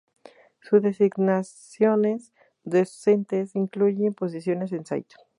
[0.61, 5.13] Sus designaciones docentes incluyen posiciones en St.